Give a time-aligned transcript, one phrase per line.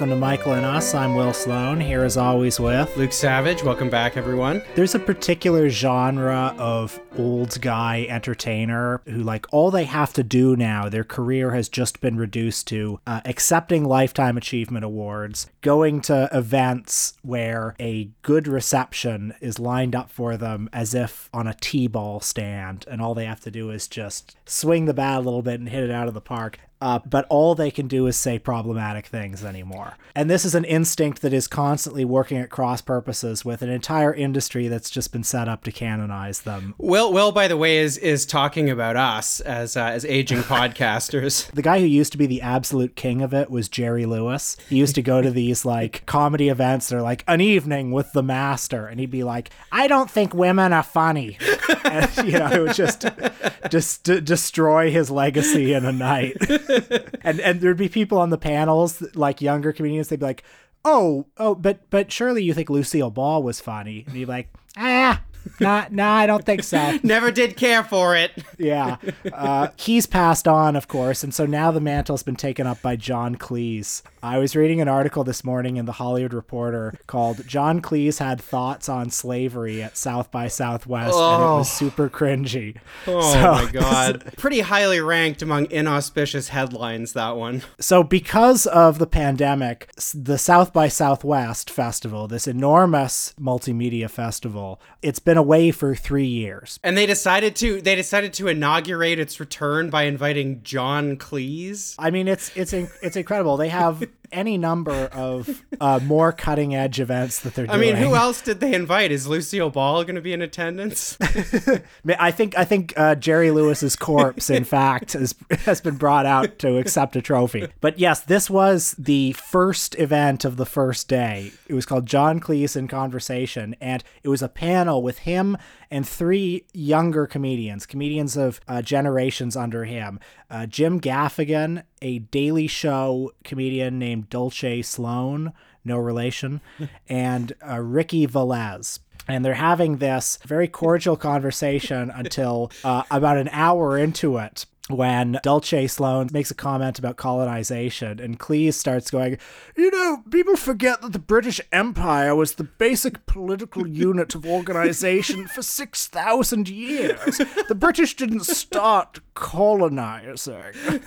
[0.00, 0.94] Welcome to Michael and Us.
[0.94, 3.62] I'm Will Sloan, here as always with Luke Savage.
[3.62, 4.62] Welcome back, everyone.
[4.74, 10.56] There's a particular genre of old guy entertainer who, like, all they have to do
[10.56, 16.30] now, their career has just been reduced to uh, accepting Lifetime Achievement Awards, going to
[16.32, 21.88] events where a good reception is lined up for them as if on a T
[21.88, 25.42] ball stand, and all they have to do is just swing the bat a little
[25.42, 26.58] bit and hit it out of the park.
[26.80, 29.96] Uh, but all they can do is say problematic things anymore.
[30.14, 34.12] And this is an instinct that is constantly working at cross purposes with an entire
[34.12, 36.74] industry that's just been set up to canonize them.
[36.78, 41.50] Will, Will, by the way, is is talking about us as uh, as aging podcasters.
[41.52, 44.56] The guy who used to be the absolute king of it was Jerry Lewis.
[44.68, 46.88] He used to go to these like comedy events.
[46.88, 50.72] They're like an evening with the master, and he'd be like, "I don't think women
[50.72, 51.38] are funny,"
[51.84, 53.06] and you know, it would just
[53.70, 56.36] just d- destroy his legacy in a night.
[57.22, 60.08] and and there'd be people on the panels like younger comedians.
[60.08, 60.44] They'd be like,
[60.84, 64.48] "Oh, oh, but but surely you think Lucille Ball was funny?" And he'd be like,
[64.76, 65.22] "Ah."
[65.60, 66.98] Nah, nah, I don't think so.
[67.02, 68.32] Never did care for it.
[68.58, 68.96] yeah.
[69.32, 72.96] Uh, he's passed on, of course, and so now the mantle's been taken up by
[72.96, 74.02] John Cleese.
[74.22, 78.40] I was reading an article this morning in the Hollywood Reporter called John Cleese Had
[78.40, 81.34] Thoughts on Slavery at South by Southwest, oh.
[81.34, 82.76] and it was super cringy.
[83.06, 84.34] Oh so, my God.
[84.36, 87.62] Pretty highly ranked among inauspicious headlines, that one.
[87.78, 95.18] So, because of the pandemic, the South by Southwest festival, this enormous multimedia festival, it's
[95.18, 96.78] been away for three years.
[96.82, 101.94] And they decided to they decided to inaugurate its return by inviting John Cleese.
[101.98, 103.56] I mean, it's it's it's incredible.
[103.56, 107.78] They have any number of uh, more cutting edge events that they're doing.
[107.78, 109.12] I mean, who else did they invite?
[109.12, 111.16] Is Lucille Ball going to be in attendance?
[112.18, 115.34] I think I think uh, Jerry Lewis's corpse, in fact, has
[115.64, 117.68] has been brought out to accept a trophy.
[117.80, 121.52] But yes, this was the first event of the first day.
[121.68, 125.56] It was called John Cleese in Conversation, and it was a panel with him
[125.90, 130.20] and three younger comedians, comedians of uh, generations under him.
[130.48, 135.52] Uh, Jim Gaffigan, a Daily Show comedian named Dulce Sloan,
[135.84, 136.60] no relation,
[137.08, 139.00] and uh, Ricky Velez.
[139.28, 145.38] And they're having this very cordial conversation until uh, about an hour into it when
[145.42, 149.38] Dulce Sloan makes a comment about colonization, and Cleese starts going,
[149.76, 155.46] You know, people forget that the British Empire was the basic political unit of organization
[155.46, 157.38] for 6,000 years.
[157.68, 161.00] The British didn't start colonizing.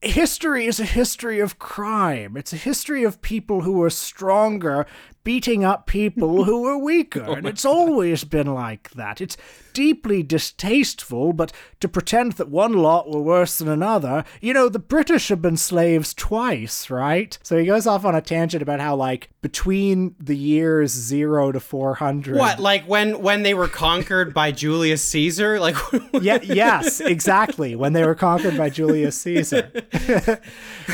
[0.00, 4.86] History is a history of crime, it's a history of people who were stronger
[5.24, 7.24] beating up people who are weaker.
[7.26, 9.20] Oh and it's always been like that.
[9.20, 9.36] It's
[9.72, 14.78] deeply distasteful, but to pretend that one lot were worse than another, you know, the
[14.78, 17.38] British have been slaves twice, right?
[17.42, 21.60] So he goes off on a tangent about how, like, between the years zero to
[21.60, 22.36] 400.
[22.36, 25.52] What, like when, when they were conquered by Julius Caesar?
[25.62, 25.76] Like,
[26.20, 27.76] yeah, yes, exactly.
[27.76, 29.70] When they were conquered by Julius Caesar.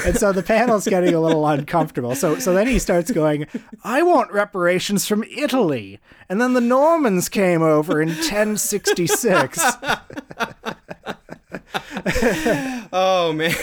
[0.05, 2.15] and so the panel's getting a little uncomfortable.
[2.15, 3.47] So, so then he starts going,
[3.83, 6.00] I want want reparations from Italy.
[6.28, 9.58] And then the Normans came over in 1066.
[12.92, 13.54] oh man.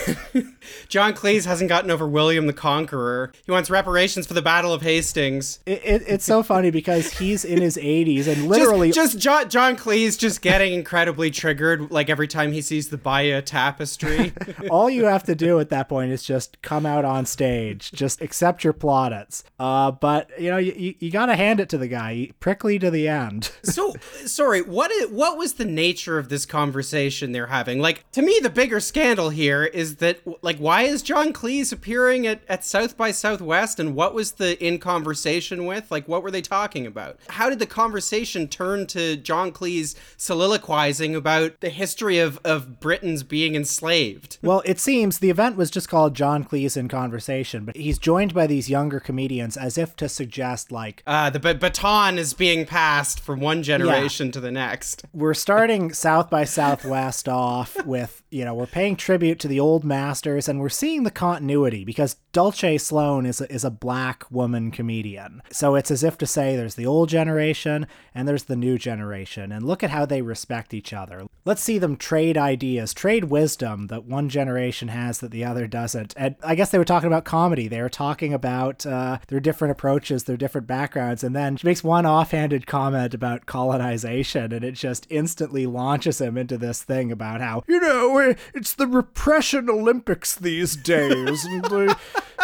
[0.88, 3.32] John Cleese hasn't gotten over William the Conqueror.
[3.46, 5.60] He wants reparations for the Battle of Hastings.
[5.66, 9.50] It, it, it's so funny because he's in his 80s and literally just, just John,
[9.50, 14.34] John Cleese just getting incredibly triggered like every time he sees the Bayeux tapestry.
[14.70, 18.22] All you have to do at that point is just come out on stage, just
[18.22, 19.44] accept your plaudits.
[19.60, 22.92] Uh, but you know, you, you got to hand it to the guy, prickly to
[22.92, 23.52] the end.
[23.64, 23.94] so,
[24.26, 27.80] sorry, what is, what was the nature of this conversation they're having?
[27.80, 32.28] Like to me, the bigger scandal here is that like why is John Cleese appearing
[32.28, 35.92] at, at South by Southwest and what was the in conversation with?
[35.92, 37.20] Like what were they talking about?
[37.30, 43.24] How did the conversation turn to John Cleese soliloquizing about the history of, of Britons
[43.24, 44.38] being enslaved?
[44.42, 48.34] Well, it seems the event was just called John Cleese in Conversation, but he's joined
[48.34, 52.66] by these younger comedians as if to suggest like uh, the b- baton is being
[52.66, 54.32] passed from one generation yeah.
[54.34, 55.04] to the next.
[55.14, 59.84] We're starting South by Southwest off with, you know, we're paying tribute to the old
[59.84, 64.72] masters and we're seeing the continuity because Dulce Sloan is a, is a black woman
[64.72, 65.42] comedian.
[65.52, 69.52] So it's as if to say there's the old generation and there's the new generation
[69.52, 71.28] and look at how they respect each other.
[71.46, 76.14] Let's see them trade ideas, trade wisdom that one generation has that the other doesn't.
[76.18, 77.68] And I guess they were talking about comedy.
[77.68, 81.84] They were talking about uh, their different approaches, their different backgrounds, and then she makes
[81.84, 87.42] one offhanded comment about colonization and it just instantly launches him into this thing about
[87.42, 91.46] how, you know, it's the repression Olympics these days.
[91.46, 91.96] and, uh,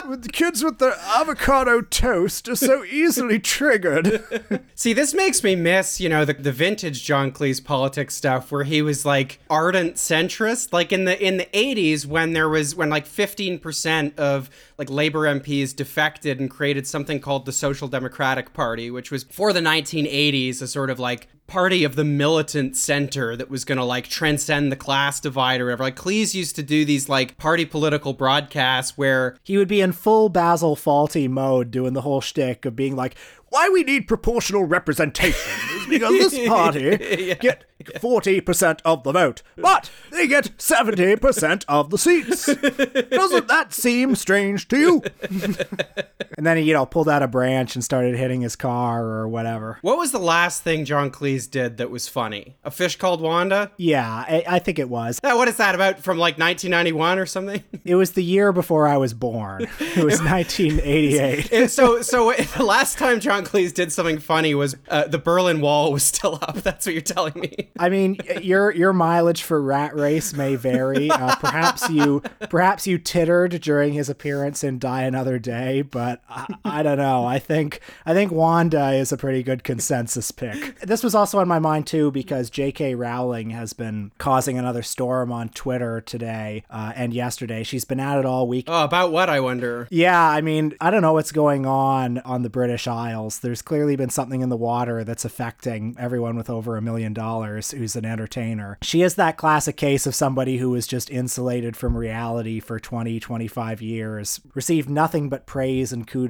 [0.10, 4.64] the kids with their avocado toast are so easily triggered.
[4.76, 8.64] See, this makes me miss, you know, the, the vintage John Cleese politics stuff where
[8.64, 10.74] he was like ardent centrist.
[10.74, 14.50] Like in the in the 80s when there was when like 15% of
[14.82, 19.54] like Labor MPs defected and created something called the Social Democratic Party, which was for
[19.54, 23.84] the 1980s a sort of like party of the militant center that was going to
[23.84, 25.84] like transcend the class divide or whatever.
[25.84, 29.92] Like Cleese used to do these like party political broadcasts where he would be in
[29.92, 33.16] full Basil Fawlty mode doing the whole shtick of being like,
[33.52, 37.34] why we need proportional representation is because this party yeah.
[37.34, 42.46] get 40% of the vote, but they get 70% of the seats.
[43.10, 45.04] Doesn't that seem strange to you?
[46.42, 49.28] and then he, you know, pulled out a branch and started hitting his car or
[49.28, 49.78] whatever.
[49.84, 52.56] What was the last thing John Cleese did that was funny?
[52.64, 53.72] A fish called Wanda?
[53.78, 55.20] Yeah, I, I think it was.
[55.24, 57.64] Yeah, what is that about from like 1991 or something?
[57.84, 59.64] It was the year before I was born.
[59.80, 61.68] It was 1988.
[61.70, 65.92] so, so the last time John Cleese did something funny was uh, the Berlin Wall
[65.92, 66.58] was still up.
[66.58, 67.70] That's what you're telling me.
[67.80, 71.10] I mean, your your mileage for Rat Race may vary.
[71.10, 76.56] Uh, perhaps you perhaps you tittered during his appearance in Die Another Day, but I,
[76.64, 77.26] I don't know.
[77.26, 80.80] I think I think Wanda is a pretty good consensus pick.
[80.80, 82.96] This was also on my mind too because J.K.
[82.96, 87.64] Rowling has been causing another storm on Twitter today uh, and yesterday.
[87.64, 88.66] She's been at it all week.
[88.68, 89.88] Oh, about what I wonder.
[89.92, 93.40] Yeah, I mean, I don't know what's going on on the British Isles.
[93.40, 97.72] There's clearly been something in the water that's affecting everyone with over a million dollars
[97.72, 98.78] who's an entertainer.
[98.82, 103.20] She is that classic case of somebody who was just insulated from reality for 20,
[103.20, 106.21] 25 years, received nothing but praise and kudos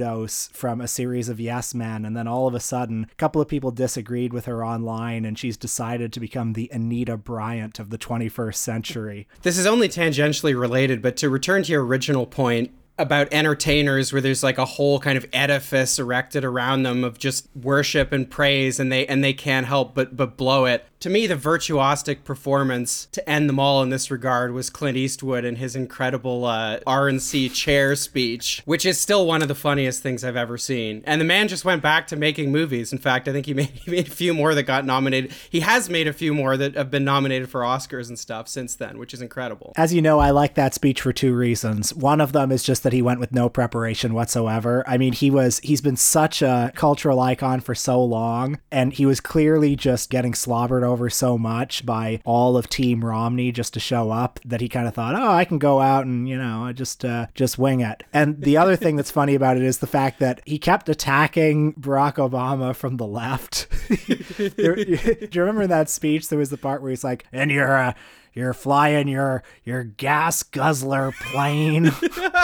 [0.54, 3.48] from a series of yes men, and then all of a sudden, a couple of
[3.48, 7.98] people disagreed with her online, and she's decided to become the Anita Bryant of the
[7.98, 9.28] 21st century.
[9.42, 14.22] This is only tangentially related, but to return to your original point, about entertainers where
[14.22, 18.80] there's like a whole kind of edifice erected around them of just worship and praise
[18.80, 23.08] and they and they can't help but but blow it to me, the virtuosic performance
[23.12, 27.54] to end them all in this regard was Clint Eastwood and his incredible uh, RNC
[27.54, 31.02] chair speech, which is still one of the funniest things I've ever seen.
[31.06, 32.94] And the man just went back to making movies.
[32.94, 35.32] In fact, I think he made, he made a few more that got nominated.
[35.50, 38.76] He has made a few more that have been nominated for Oscars and stuff since
[38.76, 39.74] then, which is incredible.
[39.78, 41.96] As you know, I like that speech for two reasons.
[41.96, 44.84] One of them is just that he went with no preparation whatsoever.
[44.88, 49.08] I mean, he was he's been such a cultural icon for so long, and he
[49.08, 53.80] was clearly just getting slobbered over so much by all of Team Romney just to
[53.80, 56.72] show up that he kind of thought, oh, I can go out and you know
[56.74, 58.04] just uh, just wing it.
[58.14, 61.74] And the other thing that's funny about it is the fact that he kept attacking
[61.74, 63.68] Barack Obama from the left.
[64.06, 66.30] do you remember in that speech?
[66.30, 67.94] There was the part where he's like, "And you're uh,
[68.34, 71.92] you're flying your your gas guzzler plane."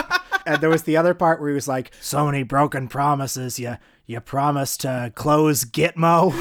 [0.45, 3.59] and there was the other part where he was like, "So many broken promises.
[3.59, 6.33] You you promised to close Gitmo."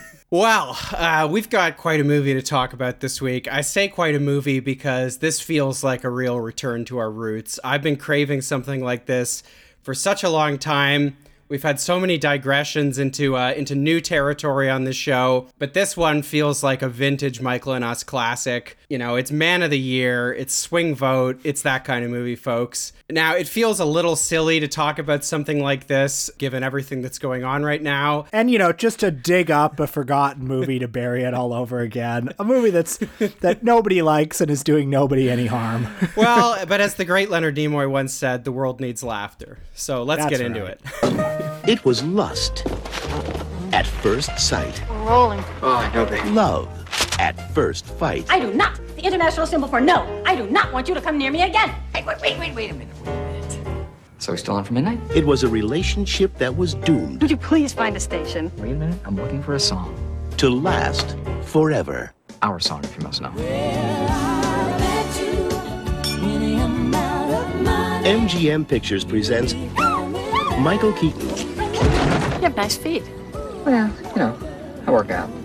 [0.34, 3.46] Well, uh, we've got quite a movie to talk about this week.
[3.46, 7.60] I say quite a movie because this feels like a real return to our roots.
[7.62, 9.44] I've been craving something like this
[9.80, 11.16] for such a long time.
[11.48, 15.96] We've had so many digressions into uh, into new territory on this show, but this
[15.96, 18.78] one feels like a vintage Michael and Us classic.
[18.88, 22.36] You know, it's Man of the Year, it's swing vote, it's that kind of movie,
[22.36, 22.92] folks.
[23.10, 27.18] Now, it feels a little silly to talk about something like this, given everything that's
[27.18, 28.24] going on right now.
[28.32, 31.80] And you know, just to dig up a forgotten movie to bury it all over
[31.80, 32.96] again, a movie that's
[33.40, 35.86] that nobody likes and is doing nobody any harm.
[36.16, 39.58] well, but as the great Leonard Nimoy once said, the world needs laughter.
[39.74, 40.80] So let's that's get into right.
[41.02, 41.40] it.
[41.66, 42.66] it was lust
[43.72, 44.82] at first sight.
[44.88, 45.44] We're rolling.
[45.62, 46.28] Oh, I know, baby.
[46.30, 46.68] Love
[47.18, 48.26] at first fight.
[48.28, 50.22] I do not The international symbol for no.
[50.26, 51.70] I do not want you to come near me again.
[51.94, 52.94] Hey, wait, wait, wait, wait a minute.
[53.04, 53.88] Wait a minute.
[54.18, 55.00] So we're still on for midnight?
[55.14, 57.20] It was a relationship that was doomed.
[57.20, 58.50] Would you please find a station?
[58.58, 58.98] Wait a minute.
[59.04, 59.94] I'm looking for a song.
[60.38, 62.12] To last forever.
[62.42, 63.32] Our song, if you must know.
[68.04, 69.54] MGM Pictures presents
[70.58, 71.53] Michael Keaton.
[71.84, 73.02] You have nice feet.
[73.64, 74.38] Well, you know,
[74.86, 75.30] I work out.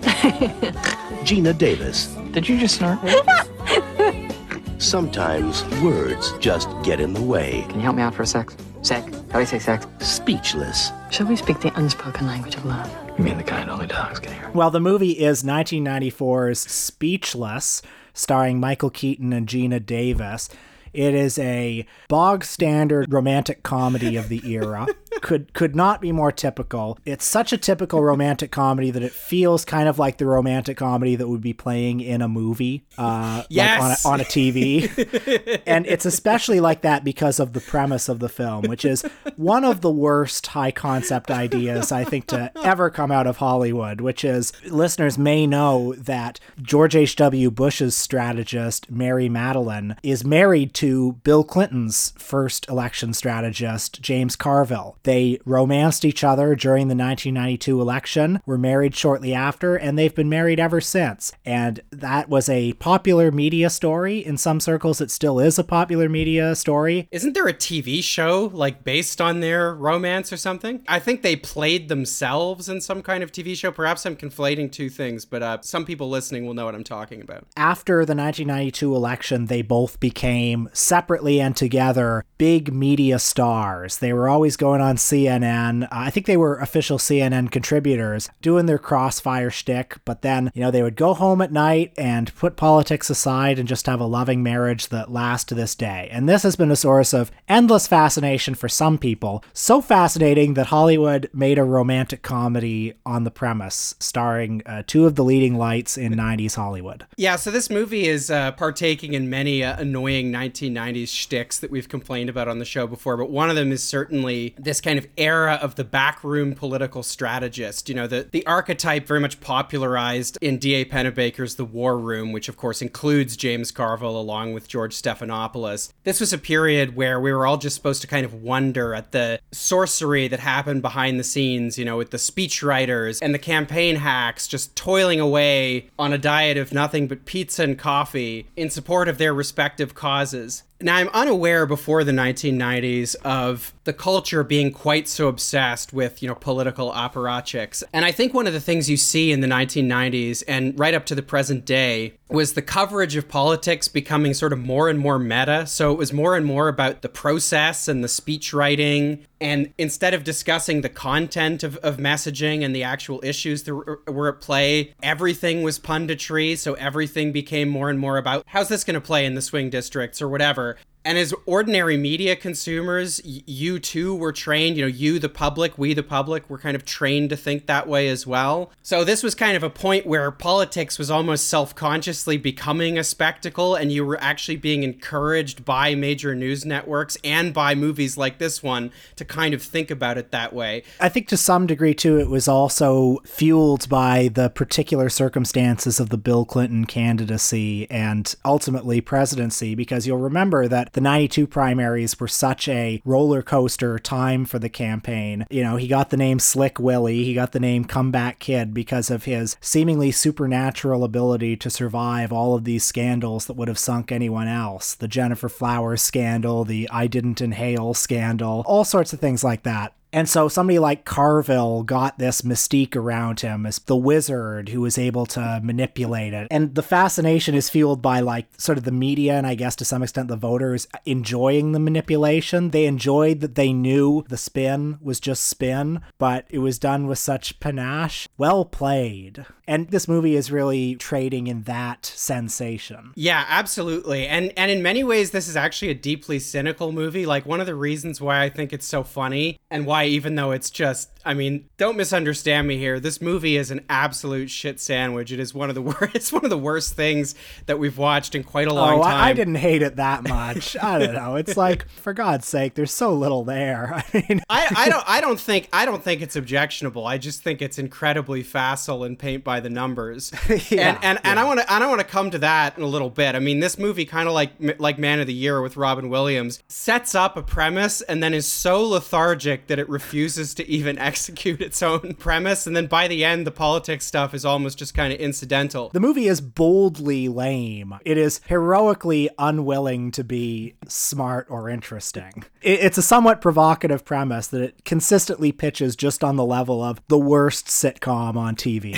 [1.24, 2.06] Geena Davis.
[2.32, 2.98] Did you just snort?
[4.78, 7.64] Sometimes words just get in the way.
[7.68, 8.50] Can you help me out for a sec?
[8.82, 9.04] Sec?
[9.04, 9.86] How do you say sex?
[9.98, 10.90] Speechless.
[11.10, 12.90] Shall we speak the unspoken language of love?
[13.18, 14.50] You mean the kind only dogs can hear?
[14.54, 17.82] Well, the movie is 1994's Speechless,
[18.14, 20.48] starring Michael Keaton and Geena Davis.
[20.92, 24.86] It is a bog standard romantic comedy of the era.
[25.20, 26.98] could could not be more typical.
[27.04, 31.16] It's such a typical romantic comedy that it feels kind of like the romantic comedy
[31.16, 34.04] that would be playing in a movie, uh, Yes.
[34.04, 35.62] like on a, on a TV.
[35.66, 39.02] and it's especially like that because of the premise of the film, which is
[39.36, 44.00] one of the worst high concept ideas I think to ever come out of Hollywood.
[44.00, 47.16] Which is listeners may know that George H.
[47.16, 47.50] W.
[47.50, 54.96] Bush's strategist Mary Matalin is married to Bill Clinton's first election strategist James Carville.
[55.02, 60.28] They romanced each other during the 1992 election, were married shortly after, and they've been
[60.28, 61.32] married ever since.
[61.44, 64.18] And that was a popular media story.
[64.18, 67.08] In some circles, it still is a popular media story.
[67.10, 70.82] Isn't there a TV show like based on their romance or something?
[70.88, 73.70] I think they played themselves in some kind of TV show.
[73.70, 77.20] Perhaps I'm conflating two things, but uh, some people listening will know what I'm talking
[77.20, 77.46] about.
[77.56, 83.98] After the 1992 election, they both became separately and together big media stars.
[83.98, 85.84] They were always going on CNN.
[85.84, 90.62] Uh, I think they were official CNN contributors, doing their crossfire shtick, but then, you
[90.62, 94.06] know, they would go home at night and put politics aside and just have a
[94.06, 96.08] loving marriage that lasts to this day.
[96.10, 99.44] And this has been a source of endless fascination for some people.
[99.52, 105.14] So fascinating that Hollywood made a romantic comedy on the premise, starring uh, two of
[105.14, 107.06] the leading lights in 90s Hollywood.
[107.16, 111.88] Yeah, so this movie is uh, partaking in many uh, annoying 1990s shticks that we've
[111.88, 115.06] complained about on the show before, but one of them is certainly this kind of
[115.16, 117.88] era of the backroom political strategist.
[117.88, 120.84] You know, the, the archetype very much popularized in D.A.
[120.84, 125.92] Pennebaker's The War Room, which of course includes James Carville along with George Stephanopoulos.
[126.04, 129.12] This was a period where we were all just supposed to kind of wonder at
[129.12, 133.96] the sorcery that happened behind the scenes, you know, with the speechwriters and the campaign
[133.96, 139.08] hacks just toiling away on a diet of nothing but pizza and coffee in support
[139.08, 140.62] of their respective causes.
[140.82, 146.28] Now, I'm unaware before the 1990s of the culture being quite so obsessed with, you
[146.28, 147.82] know, political apparatchiks.
[147.92, 151.04] And I think one of the things you see in the 1990s and right up
[151.06, 155.18] to the present day was the coverage of politics becoming sort of more and more
[155.18, 155.66] meta.
[155.66, 159.26] So it was more and more about the process and the speech writing.
[159.40, 164.28] And instead of discussing the content of, of messaging and the actual issues that were,
[164.28, 166.58] at play, everything was punditry.
[166.58, 169.70] So everything became more and more about how's this going to play in the swing
[169.70, 170.76] districts or whatever.
[171.02, 175.94] And as ordinary media consumers, you too were trained, you know, you, the public, we,
[175.94, 178.70] the public, were kind of trained to think that way as well.
[178.82, 183.04] So this was kind of a point where politics was almost self consciously becoming a
[183.04, 188.36] spectacle, and you were actually being encouraged by major news networks and by movies like
[188.36, 190.82] this one to kind of think about it that way.
[191.00, 196.10] I think to some degree, too, it was also fueled by the particular circumstances of
[196.10, 202.28] the Bill Clinton candidacy and ultimately presidency, because you'll remember that the 92 primaries were
[202.28, 205.46] such a roller coaster time for the campaign.
[205.50, 209.10] You know, he got the name Slick Willie, he got the name Comeback Kid because
[209.10, 214.10] of his seemingly supernatural ability to survive all of these scandals that would have sunk
[214.10, 214.94] anyone else.
[214.94, 219.94] The Gennifer Flowers scandal, the I didn't inhale scandal, all sorts of things like that.
[220.12, 224.98] And so somebody like Carville got this mystique around him as the wizard who was
[224.98, 226.48] able to manipulate it.
[226.50, 229.84] And the fascination is fueled by like sort of the media and I guess to
[229.84, 232.70] some extent the voters enjoying the manipulation.
[232.70, 237.18] They enjoyed that they knew the spin was just spin, but it was done with
[237.18, 238.28] such panache.
[238.36, 239.46] Well played.
[239.66, 243.12] And this movie is really trading in that sensation.
[243.14, 244.26] Yeah, absolutely.
[244.26, 247.26] And and in many ways this is actually a deeply cynical movie.
[247.26, 250.50] Like one of the reasons why I think it's so funny and why even though
[250.52, 252.98] it's just I mean, don't misunderstand me here.
[252.98, 255.32] This movie is an absolute shit sandwich.
[255.32, 257.34] It is one of the worst it's one of the worst things
[257.66, 259.14] that we've watched in quite a long oh, time.
[259.14, 260.76] I, I didn't hate it that much.
[260.76, 261.36] I don't know.
[261.36, 264.02] It's like, for God's sake, there's so little there.
[264.14, 267.06] I mean, I, I don't I don't think I don't think it's objectionable.
[267.06, 270.32] I just think it's incredibly facile and paint by the numbers.
[270.70, 272.82] Yeah, and and, and I want to and I want to come to that in
[272.82, 273.34] a little bit.
[273.34, 276.62] I mean, this movie kind of like like Man of the Year with Robin Williams
[276.68, 281.60] sets up a premise and then is so lethargic that it refuses to even execute
[281.60, 282.68] its own premise.
[282.68, 285.88] And then by the end, the politics stuff is almost just kind of incidental.
[285.88, 287.96] the movie is boldly lame.
[288.04, 292.44] It is heroically unwilling to be smart or interesting.
[292.62, 297.18] It's a somewhat provocative premise that it consistently pitches just on the level of the
[297.18, 298.96] worst sitcom on TV.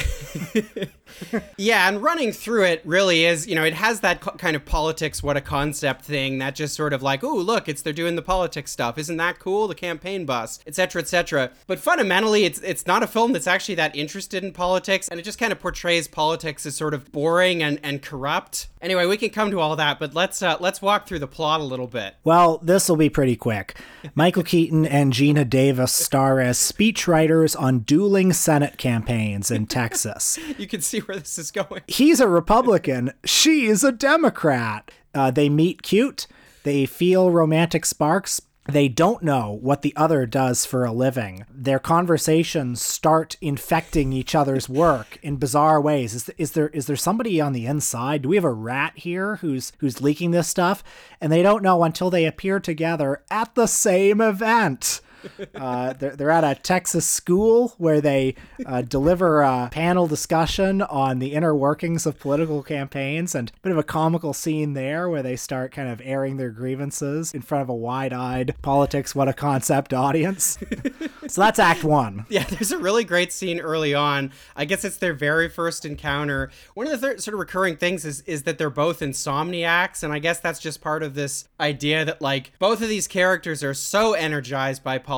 [1.56, 4.64] Yeah, and running through it really is, you know, it has that co- kind of
[4.64, 8.16] politics, what a concept thing that just sort of like, oh, look, it's they're doing
[8.16, 8.98] the politics stuff.
[8.98, 9.68] Isn't that cool?
[9.68, 11.50] The campaign bus, etc., etc.
[11.66, 15.22] But fundamentally, it's it's not a film that's actually that interested in politics, and it
[15.22, 18.66] just kind of portrays politics as sort of boring and, and corrupt.
[18.80, 21.60] Anyway, we can come to all that, but let's uh, let's walk through the plot
[21.60, 22.16] a little bit.
[22.24, 23.76] Well, this will be pretty quick.
[24.16, 30.38] Michael Keaton and Geena Davis star as speechwriters on dueling Senate campaigns in Texas.
[30.62, 31.82] You can see where this is going.
[31.88, 34.90] He's a Republican, she's a Democrat.
[35.14, 36.26] Uh, they meet cute,
[36.62, 38.40] they feel romantic sparks.
[38.68, 41.44] They don't know what the other does for a living.
[41.52, 46.14] Their conversations start infecting each other's work in bizarre ways.
[46.14, 48.22] Is, is there is there somebody on the inside?
[48.22, 50.84] Do we have a rat here who's who's leaking this stuff?
[51.20, 55.00] And they don't know until they appear together at the same event.
[55.54, 58.34] Uh, they're, they're at a Texas school where they
[58.66, 63.72] uh, deliver a panel discussion on the inner workings of political campaigns, and a bit
[63.72, 67.62] of a comical scene there where they start kind of airing their grievances in front
[67.62, 70.58] of a wide-eyed politics what a concept audience.
[71.26, 72.26] so that's Act One.
[72.32, 74.32] Yeah, there's a really great scene early on.
[74.56, 76.50] I guess it's their very first encounter.
[76.72, 80.12] One of the th- sort of recurring things is is that they're both insomniacs, and
[80.12, 83.74] I guess that's just part of this idea that like both of these characters are
[83.74, 85.11] so energized by politics,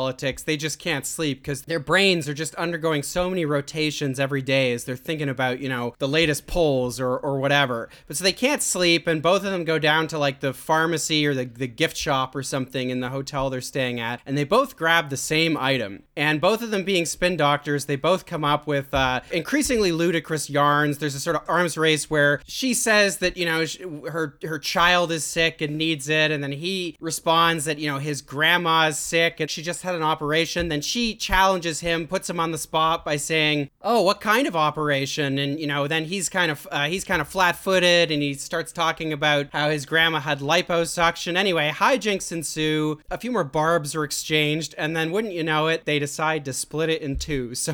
[0.47, 4.73] they just can't sleep because their brains are just undergoing so many rotations every day
[4.73, 7.89] as they're thinking about, you know, the latest polls or, or whatever.
[8.07, 11.27] But so they can't sleep, and both of them go down to like the pharmacy
[11.27, 14.45] or the, the gift shop or something in the hotel they're staying at, and they
[14.45, 16.03] both grab the same item.
[16.17, 20.51] And both of them being spin doctors, they both come up with uh, increasingly ludicrous
[20.51, 20.99] yarns.
[20.99, 23.65] There's a sort of arms race where she says that, you know,
[24.11, 27.99] her, her child is sick and needs it, and then he responds that, you know,
[27.99, 30.69] his grandma is sick and she just had an operation.
[30.69, 34.57] Then she challenges him, puts him on the spot by saying, "Oh, what kind of
[34.57, 38.35] operation?" And you know, then he's kind of uh, he's kind of flat-footed, and he
[38.35, 41.37] starts talking about how his grandma had liposuction.
[41.37, 43.01] Anyway, hijinks ensue.
[43.11, 46.53] A few more barbs are exchanged, and then wouldn't you know it, they decide to
[46.53, 47.53] split it in two.
[47.65, 47.73] So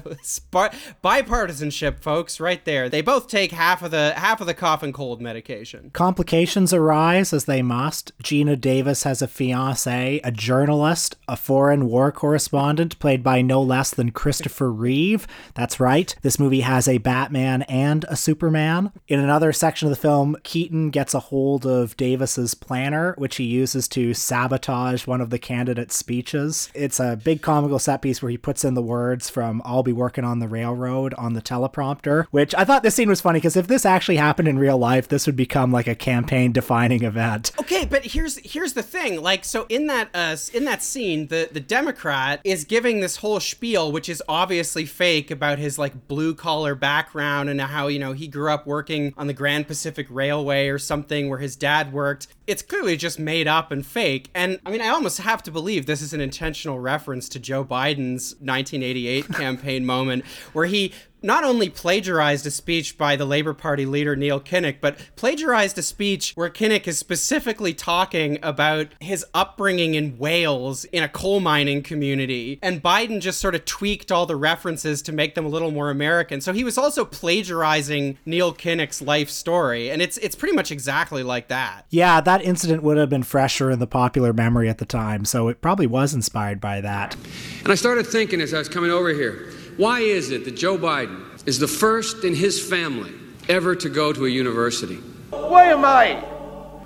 [1.03, 2.89] bipartisanship, folks, right there.
[2.89, 5.91] They both take half of the half of the cough and cold medication.
[5.93, 8.13] Complications arise as they must.
[8.23, 13.91] Geena Davis has a fiance, a journalist, a foreign war correspondent played by no less
[13.91, 15.27] than Christopher Reeve.
[15.55, 16.15] That's right.
[16.23, 18.93] This movie has a Batman and a Superman.
[19.09, 23.45] In another section of the film, Keaton gets a hold of Davis's planner, which he
[23.45, 26.71] uses to sabotage one of the candidates' speeches.
[26.75, 29.93] It's a big comical set piece where he puts in the words from I'll be
[29.93, 33.57] working on the railroad on the teleprompter, which I thought this scene was funny because
[33.57, 37.53] if this actually happened in real life, this would become like a campaign defining event.
[37.61, 39.21] Okay, but here's here's the thing.
[39.21, 41.61] Like, so in that uh in that scene, the the
[41.91, 46.77] Democrat is giving this whole spiel, which is obviously fake, about his like blue collar
[46.77, 50.79] background and how you know he grew up working on the Grand Pacific Railway or
[50.79, 52.29] something where his dad worked.
[52.51, 54.29] It's clearly just made up and fake.
[54.35, 57.65] And I mean, I almost have to believe this is an intentional reference to Joe
[57.65, 63.87] Biden's 1988 campaign moment where he not only plagiarized a speech by the Labor Party
[63.87, 69.95] leader Neil Kinnock, but plagiarized a speech where Kinnock is specifically talking about his upbringing
[69.95, 72.59] in Wales in a coal mining community.
[72.63, 75.91] And Biden just sort of tweaked all the references to make them a little more
[75.91, 76.41] American.
[76.41, 79.91] So he was also plagiarizing Neil Kinnock's life story.
[79.91, 81.87] And it's it's pretty much exactly like that.
[81.91, 85.49] Yeah, that incident would have been fresher in the popular memory at the time, so
[85.49, 87.17] it probably was inspired by that.
[87.63, 90.77] And I started thinking as I was coming over here why is it that Joe
[90.77, 93.15] Biden is the first in his family
[93.49, 94.97] ever to go to a university?
[95.31, 96.23] Why am I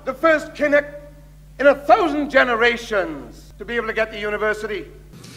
[0.05, 0.93] the first Kinnock
[1.59, 4.85] in a thousand generations to be able to get to university?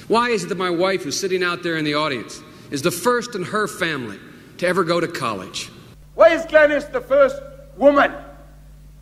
[0.06, 2.90] Why is it that my wife, who's sitting out there in the audience, is the
[2.90, 4.18] first in her family
[4.58, 5.70] to ever go to college?
[6.14, 7.42] Why is Glenys the first
[7.76, 8.12] woman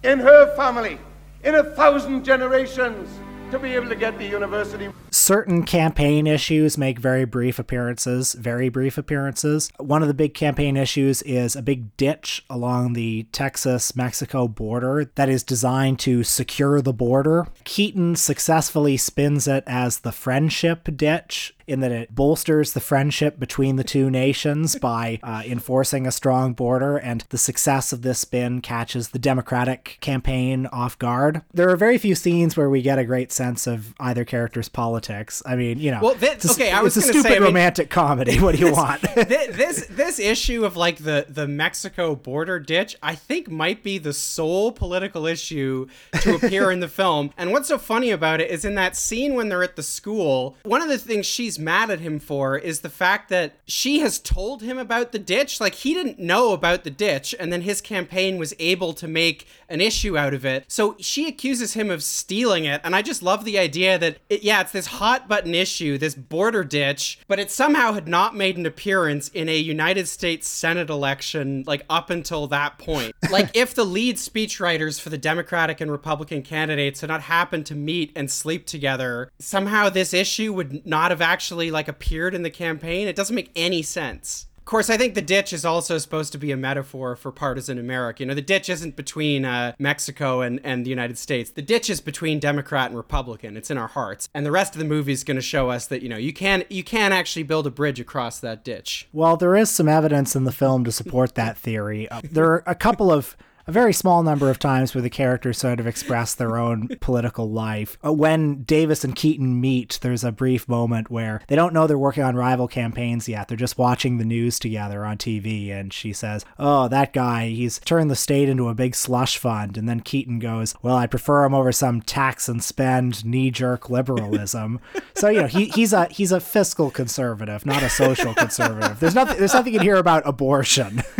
[0.02, 0.98] in her family
[1.46, 3.08] in a thousand generations
[3.52, 4.88] to be able to get the university?
[5.16, 9.72] Certain campaign issues make very brief appearances, very brief appearances.
[9.78, 15.10] One of the big campaign issues is a big ditch along the Texas Mexico border
[15.14, 17.46] that is designed to secure the border.
[17.64, 23.76] Keaton successfully spins it as the friendship ditch in that it bolsters the friendship between
[23.76, 28.60] the two nations by uh, enforcing a strong border, and the success of this spin
[28.60, 31.42] catches the Democratic campaign off guard.
[31.52, 35.05] There are very few scenes where we get a great sense of either character's politics.
[35.10, 37.36] I mean, you know, Well, that- it's a, okay, I was it's a stupid say,
[37.36, 38.38] I mean- romantic comedy.
[38.40, 39.02] What do you want?
[39.16, 44.12] This this issue of like the the Mexico border ditch, I think might be the
[44.12, 45.86] sole political issue
[46.20, 47.30] to appear in the film.
[47.36, 50.56] And what's so funny about it is in that scene when they're at the school,
[50.62, 54.00] one of the things she's she's mad at him for is the fact that she
[54.00, 55.60] has told him about the ditch.
[55.60, 59.46] Like he didn't know about the ditch, and then his campaign was able to make
[59.68, 60.64] an issue out of it.
[60.66, 64.42] So she accuses him of stealing it, and I just love the idea that it,
[64.42, 68.56] yeah, it's this hot button issue, this border ditch, but it somehow had not made
[68.56, 73.14] an appearance in a United States Senate election like up until that point.
[73.30, 77.74] like if the lead speechwriters for the Democratic and Republican candidates had not happened to
[77.74, 82.50] meet and sleep together, somehow this issue would not have actually like appeared in the
[82.50, 83.08] campaign.
[83.08, 84.46] It doesn't make any sense.
[84.66, 87.78] Of course, I think the ditch is also supposed to be a metaphor for partisan
[87.78, 88.24] America.
[88.24, 91.50] You know, the ditch isn't between uh, Mexico and, and the United States.
[91.50, 93.56] The ditch is between Democrat and Republican.
[93.56, 94.28] It's in our hearts.
[94.34, 96.32] And the rest of the movie is going to show us that, you know, you
[96.32, 99.08] can you can actually build a bridge across that ditch.
[99.12, 102.08] Well, there is some evidence in the film to support that theory.
[102.08, 105.58] Uh, there are a couple of a very small number of times where the characters
[105.58, 107.98] sort of express their own political life.
[108.04, 111.98] Uh, when Davis and Keaton meet, there's a brief moment where they don't know they're
[111.98, 113.48] working on rival campaigns yet.
[113.48, 117.80] They're just watching the news together on TV, and she says, Oh, that guy, he's
[117.80, 119.76] turned the state into a big slush fund.
[119.76, 123.90] And then Keaton goes, Well, I prefer him over some tax and spend knee jerk
[123.90, 124.80] liberalism.
[125.14, 129.00] so, you know, he, he's a he's a fiscal conservative, not a social conservative.
[129.00, 131.02] There's nothing there's nothing in here about abortion.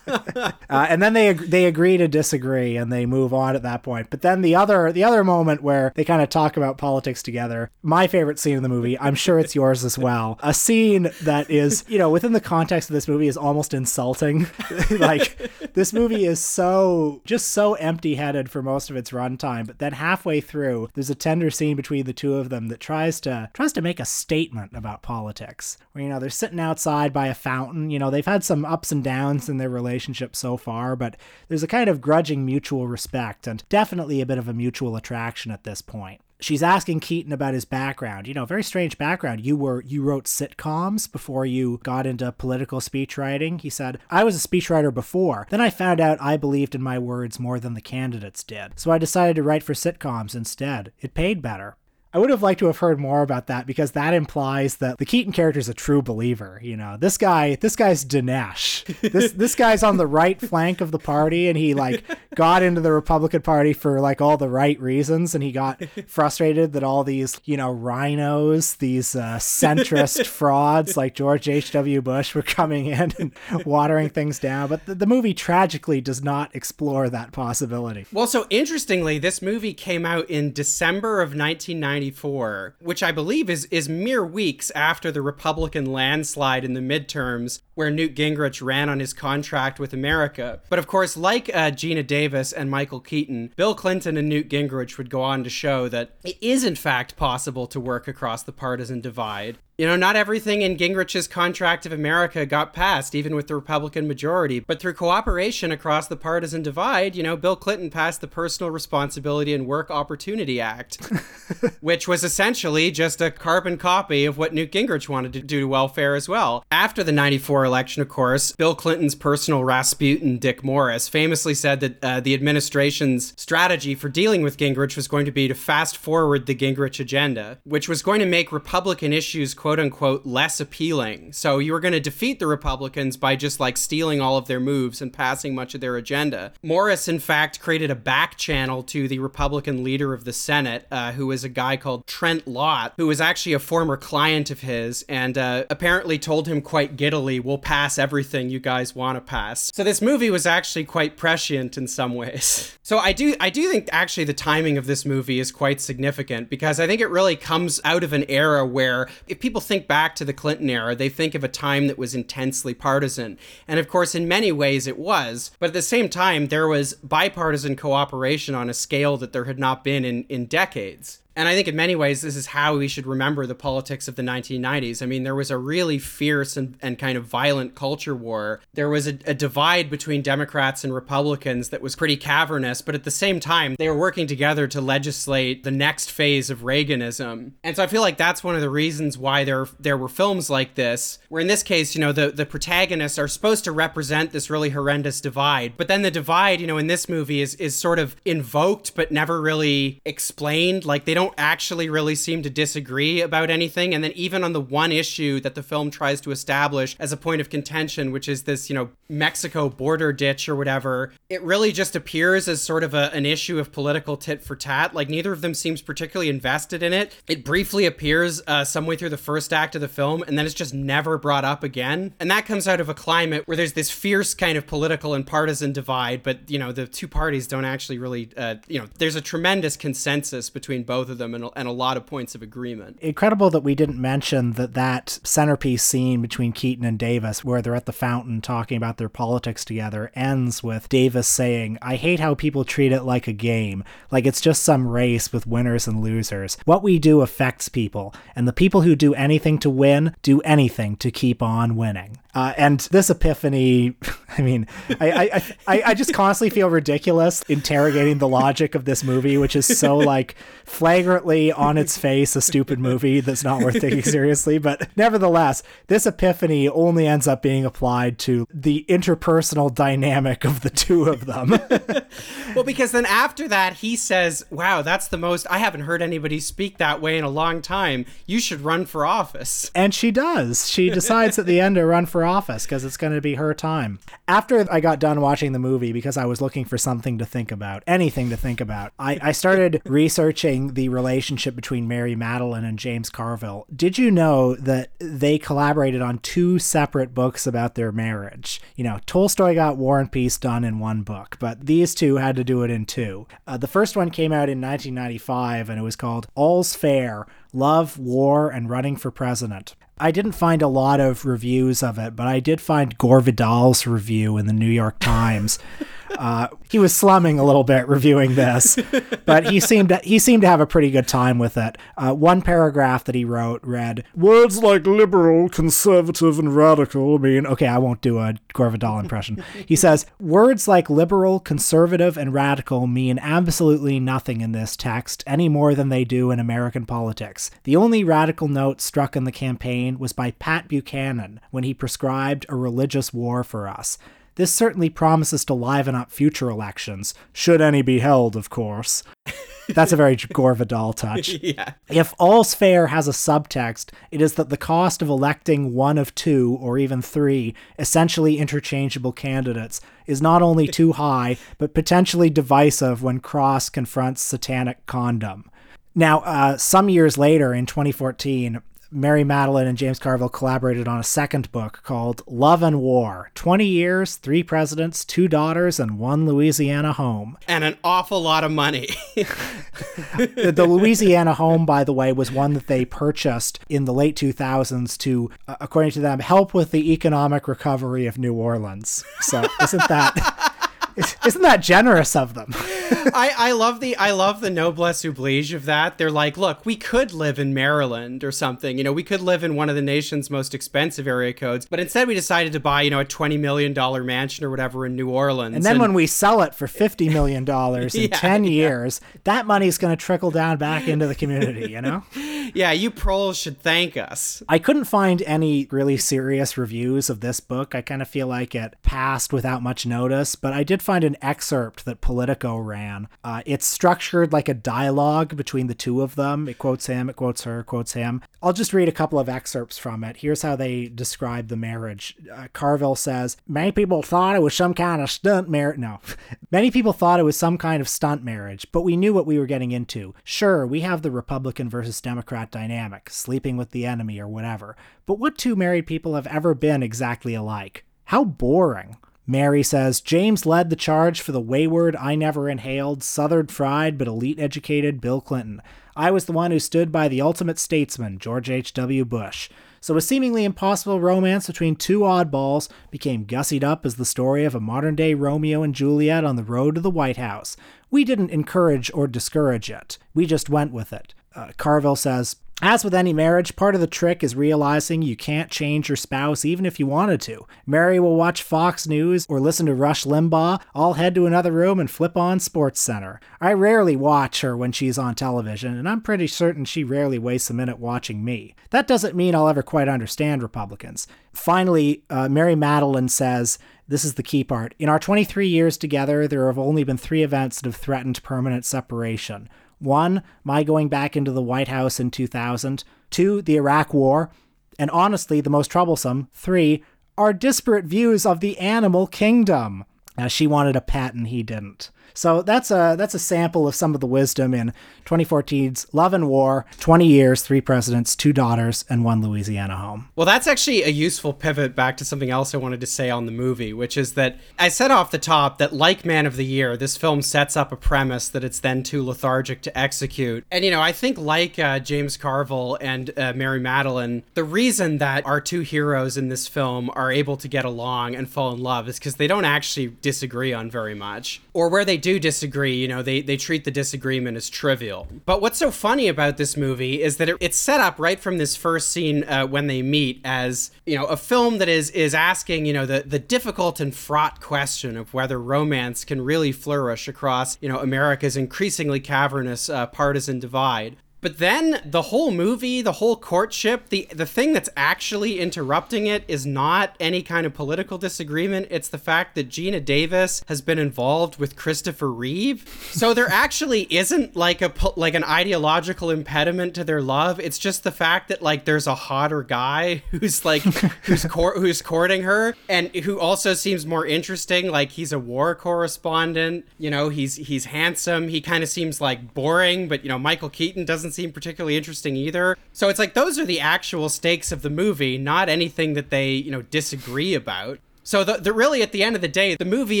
[0.08, 4.10] uh, and then they they agree to disagree and they move on at that point.
[4.10, 7.70] But then the other the other moment where they kind of talk about politics together,
[7.82, 10.38] my favorite scene in the movie, I'm sure it's yours as well.
[10.42, 14.46] A scene that is, you know, within the context of this movie is almost insulting.
[14.90, 19.92] like this movie is so just so empty-headed for most of its runtime, but then
[19.92, 23.72] halfway through, there's a tender scene between the two of them that tries to tries
[23.72, 25.78] to make a statement about politics.
[25.92, 28.92] Where you know, they're sitting outside by a fountain, you know, they've had some ups
[28.92, 31.16] and downs in their relationship so far, but
[31.48, 35.50] there's a kind of grudging mutual respect and definitely a bit of a mutual attraction
[35.50, 36.20] at this point.
[36.40, 38.28] She's asking Keaton about his background.
[38.28, 39.44] You know, very strange background.
[39.44, 43.58] You were you wrote sitcoms before you got into political speech writing.
[43.58, 45.48] He said, "I was a speechwriter before.
[45.50, 48.78] Then I found out I believed in my words more than the candidates did.
[48.78, 50.92] So I decided to write for sitcoms instead.
[51.00, 51.76] It paid better."
[52.14, 55.04] I would have liked to have heard more about that because that implies that the
[55.04, 56.58] Keaton character is a true believer.
[56.62, 58.84] You know, this guy, this guy's Dinesh.
[59.12, 62.02] This this guy's on the right flank of the party, and he like
[62.34, 66.72] got into the Republican Party for like all the right reasons, and he got frustrated
[66.72, 71.72] that all these you know rhinos, these uh, centrist frauds like George H.
[71.72, 72.00] W.
[72.00, 73.32] Bush were coming in and
[73.66, 74.70] watering things down.
[74.70, 78.06] But the, the movie tragically does not explore that possibility.
[78.14, 81.97] Well, so interestingly, this movie came out in December of 1990.
[81.98, 87.60] 1994, which I believe is is mere weeks after the Republican landslide in the midterms,
[87.74, 90.60] where Newt Gingrich ran on his contract with America.
[90.68, 94.98] But of course, like uh, Geena Davis and Michael Keaton, Bill Clinton and Newt Gingrich
[94.98, 98.52] would go on to show that it is in fact possible to work across the
[98.52, 99.58] partisan divide.
[99.78, 104.08] You know, not everything in Gingrich's contract of America got passed, even with the Republican
[104.08, 104.58] majority.
[104.58, 109.54] But through cooperation across the partisan divide, you know, Bill Clinton passed the Personal Responsibility
[109.54, 111.00] and Work Opportunity Act,
[111.80, 115.68] which was essentially just a carbon copy of what Newt Gingrich wanted to do to
[115.68, 116.64] welfare as well.
[116.72, 122.04] After the 94 election, of course, Bill Clinton's personal Rasputin, Dick Morris, famously said that
[122.04, 126.46] uh, the administration's strategy for dealing with Gingrich was going to be to fast forward
[126.46, 131.32] the Gingrich agenda, which was going to make Republican issues, quote unquote, less appealing.
[131.32, 134.60] So you were going to defeat the Republicans by just like stealing all of their
[134.60, 136.52] moves and passing much of their agenda.
[136.62, 141.12] Morris, in fact, created a back channel to the Republican leader of the Senate, uh,
[141.12, 145.04] who was a guy called Trent Lott, who was actually a former client of his,
[145.08, 149.70] and uh, apparently told him quite giddily, We'll pass everything you guys want to pass.
[149.74, 152.74] So this movie was actually quite prescient in some ways.
[152.88, 156.48] So I do I do think actually the timing of this movie is quite significant
[156.48, 160.14] because I think it really comes out of an era where if people think back
[160.16, 163.38] to the Clinton era, they think of a time that was intensely partisan.
[163.66, 166.94] And of course in many ways it was, but at the same time there was
[166.94, 171.20] bipartisan cooperation on a scale that there had not been in in decades.
[171.38, 174.16] And I think in many ways, this is how we should remember the politics of
[174.16, 175.00] the 1990s.
[175.00, 178.60] I mean, there was a really fierce and, and kind of violent culture war.
[178.74, 183.04] There was a, a divide between Democrats and Republicans that was pretty cavernous, but at
[183.04, 187.52] the same time, they were working together to legislate the next phase of Reaganism.
[187.62, 190.50] And so I feel like that's one of the reasons why there, there were films
[190.50, 194.32] like this, where in this case, you know, the, the protagonists are supposed to represent
[194.32, 195.74] this really horrendous divide.
[195.76, 199.12] But then the divide, you know, in this movie is, is sort of invoked, but
[199.12, 200.84] never really explained.
[200.84, 203.94] Like they don't don't actually really seem to disagree about anything.
[203.94, 207.16] And then even on the one issue that the film tries to establish as a
[207.16, 211.72] point of contention, which is this, you know, Mexico border ditch or whatever, it really
[211.72, 214.94] just appears as sort of a, an issue of political tit for tat.
[214.94, 217.14] Like neither of them seems particularly invested in it.
[217.26, 220.46] It briefly appears uh, some way through the first act of the film, and then
[220.46, 222.14] it's just never brought up again.
[222.20, 225.26] And that comes out of a climate where there's this fierce kind of political and
[225.26, 229.16] partisan divide, but you know the two parties don't actually really, uh, you know, there's
[229.16, 232.98] a tremendous consensus between both of them and, and a lot of points of agreement.
[233.00, 237.74] Incredible that we didn't mention that that centerpiece scene between Keaton and Davis, where they're
[237.74, 242.34] at the fountain talking about their politics together, ends with Davis saying, "I hate how
[242.34, 246.56] people treat it like a game, like it's just some race with winners and losers.
[246.64, 250.96] What we do affects people, and the people who do anything to win do anything
[250.96, 253.94] to keep on winning." Uh, and this epiphany,
[254.38, 254.66] I mean,
[255.00, 259.56] I, I, I, I just constantly feel ridiculous interrogating the logic of this movie, which
[259.56, 264.58] is so like flagrantly on its face a stupid movie that's not worth taking seriously.
[264.58, 270.70] But nevertheless, this epiphany only ends up being applied to the interpersonal dynamic of the
[270.70, 271.50] two of them.
[272.54, 276.40] well, because then after that, he says, Wow, that's the most, I haven't heard anybody
[276.40, 278.04] speak that way in a long time.
[278.26, 279.70] You should run for office.
[279.74, 280.68] And she does.
[280.68, 283.54] She decides at the end to run for office because it's going to be her
[283.54, 283.98] time.
[284.28, 287.50] After I got done watching the movie, because I was looking for something to think
[287.50, 292.78] about, anything to think about, I, I started researching the relationship between Mary Matalin and
[292.78, 293.66] James Carville.
[293.74, 298.60] Did you know that they collaborated on two separate books about their marriage?
[298.76, 302.36] You know, Tolstoy got War and Peace done in one book, but these two had
[302.36, 303.26] to do it in two.
[303.46, 307.98] Uh, the first one came out in 1995 and it was called All's Fair Love,
[307.98, 309.74] War, and Running for President.
[309.98, 313.86] I didn't find a lot of reviews of it, but I did find Gore Vidal's
[313.86, 315.58] review in the New York Times.
[316.16, 318.78] Uh, he was slumming a little bit reviewing this,
[319.24, 321.76] but he seemed to, he seemed to have a pretty good time with it.
[321.96, 327.66] Uh, one paragraph that he wrote read, "Words like liberal, conservative, and radical mean." Okay,
[327.66, 329.42] I won't do a Gore Vidal impression.
[329.66, 335.48] he says, "Words like liberal, conservative, and radical mean absolutely nothing in this text any
[335.48, 337.50] more than they do in American politics.
[337.64, 342.46] The only radical note struck in the campaign was by Pat Buchanan when he prescribed
[342.48, 343.98] a religious war for us."
[344.38, 349.02] This certainly promises to liven up future elections, should any be held, of course.
[349.68, 351.30] That's a very Gore Vidal touch.
[351.42, 351.72] yeah.
[351.88, 356.14] If All's Fair has a subtext, it is that the cost of electing one of
[356.14, 363.02] two, or even three, essentially interchangeable candidates is not only too high, but potentially divisive
[363.02, 365.50] when Cross confronts satanic condom.
[365.96, 371.04] Now, uh, some years later, in 2014, Mary Matalin and James Carville collaborated on a
[371.04, 376.94] second book called Love and War 20 Years, Three Presidents, Two Daughters, and One Louisiana
[376.94, 377.36] Home.
[377.46, 378.88] And an awful lot of money.
[379.14, 384.96] the Louisiana Home, by the way, was one that they purchased in the late 2000s
[384.98, 389.04] to, uh, according to them, help with the economic recovery of New Orleans.
[389.20, 390.54] So, isn't that.
[391.24, 392.52] Isn't that generous of them?
[392.90, 395.98] I, I love the I love the noblesse oblige of that.
[395.98, 398.78] They're like, look, we could live in Maryland or something.
[398.78, 401.80] You know, we could live in one of the nation's most expensive area codes, but
[401.80, 404.96] instead we decided to buy, you know, a twenty million dollar mansion or whatever in
[404.96, 405.56] New Orleans.
[405.56, 409.00] And then and, when we sell it for fifty million dollars in yeah, ten years,
[409.02, 409.20] yeah.
[409.24, 411.70] that money's going to trickle down back into the community.
[411.70, 412.02] You know?
[412.54, 414.42] yeah, you proles should thank us.
[414.48, 417.74] I couldn't find any really serious reviews of this book.
[417.74, 421.16] I kind of feel like it passed without much notice, but I did find an
[421.22, 422.77] excerpt that Politico ran.
[423.24, 426.48] Uh, it's structured like a dialogue between the two of them.
[426.48, 428.22] It quotes him, it quotes her, quotes him.
[428.42, 430.18] I'll just read a couple of excerpts from it.
[430.18, 432.16] Here's how they describe the marriage.
[432.32, 435.78] Uh, Carville says, Many people thought it was some kind of stunt marriage.
[435.78, 436.00] No.
[436.50, 439.38] Many people thought it was some kind of stunt marriage, but we knew what we
[439.38, 440.14] were getting into.
[440.24, 444.76] Sure, we have the Republican versus Democrat dynamic, sleeping with the enemy or whatever.
[445.06, 447.84] But what two married people have ever been exactly alike?
[448.04, 448.96] How boring.
[449.30, 454.08] Mary says James led the charge for the wayward, I never inhaled, southern fried but
[454.08, 455.60] elite educated Bill Clinton.
[455.94, 459.04] I was the one who stood by the ultimate statesman, George H.W.
[459.04, 459.50] Bush.
[459.82, 464.54] So a seemingly impossible romance between two oddballs became gussied up as the story of
[464.54, 467.54] a modern day Romeo and Juliet on the road to the White House.
[467.90, 471.12] We didn't encourage or discourage it, we just went with it.
[471.34, 475.50] Uh, Carville says, as with any marriage, part of the trick is realizing you can't
[475.50, 477.46] change your spouse even if you wanted to.
[477.66, 480.60] Mary will watch Fox News or listen to Rush Limbaugh.
[480.74, 483.20] I'll head to another room and flip on Sports Center.
[483.40, 487.48] I rarely watch her when she's on television, and I'm pretty certain she rarely wastes
[487.48, 488.56] a minute watching me.
[488.70, 491.06] That doesn't mean I'll ever quite understand Republicans.
[491.32, 494.74] Finally, uh, Mary Matalin says, this is the key part.
[494.78, 498.66] In our 23 years together, there have only been three events that have threatened permanent
[498.66, 499.48] separation.
[499.78, 502.84] One, my going back into the White House in 2000.
[503.10, 504.30] Two, the Iraq War.
[504.78, 506.84] And honestly, the most troublesome, three,
[507.16, 509.84] our disparate views of the animal kingdom.
[510.16, 511.90] Now, she wanted a pet and he didn't.
[512.14, 514.72] So that's a that's a sample of some of the wisdom in
[515.04, 520.08] 2014's Love and War, 20 years, three presidents, two daughters, and one Louisiana home.
[520.16, 523.26] Well, that's actually a useful pivot back to something else I wanted to say on
[523.26, 526.44] the movie, which is that I said off the top that like Man of the
[526.44, 530.44] Year, this film sets up a premise that it's then too lethargic to execute.
[530.50, 534.98] And you know, I think like uh, James Carville and uh, Mary Matalin, the reason
[534.98, 538.60] that our two heroes in this film are able to get along and fall in
[538.60, 542.74] love is because they don't actually disagree on very much, or where they do disagree,
[542.74, 545.06] you know, they, they treat the disagreement as trivial.
[545.26, 548.38] But what's so funny about this movie is that it, it's set up right from
[548.38, 552.14] this first scene uh, when they meet as, you know, a film that is is
[552.14, 557.08] asking, you know, the, the difficult and fraught question of whether romance can really flourish
[557.08, 560.96] across, you know, America's increasingly cavernous uh, partisan divide.
[561.20, 566.24] But then the whole movie, the whole courtship, the the thing that's actually interrupting it
[566.28, 568.68] is not any kind of political disagreement.
[568.70, 572.68] It's the fact that Geena Davis has been involved with Christopher Reeve.
[572.92, 577.40] So there actually isn't like a like an ideological impediment to their love.
[577.40, 580.62] It's just the fact that like there's a hotter guy who's like
[581.02, 584.70] who's cour- who's courting her and who also seems more interesting.
[584.70, 586.64] Like he's a war correspondent.
[586.78, 588.28] You know, he's he's handsome.
[588.28, 591.76] He kind of seems like boring, but you know, Michael Keaton doesn't doesn't seem particularly
[591.76, 592.56] interesting either.
[592.72, 596.32] So it's like those are the actual stakes of the movie, not anything that they,
[596.32, 597.78] you know, disagree about.
[598.08, 600.00] So the, the really at the end of the day, the movie